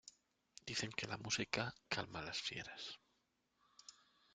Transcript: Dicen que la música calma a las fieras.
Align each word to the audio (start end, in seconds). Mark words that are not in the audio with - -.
Dicen 0.71 0.91
que 1.01 1.05
la 1.11 1.19
música 1.19 1.75
calma 1.87 2.21
a 2.21 2.23
las 2.23 2.41
fieras. 2.41 2.99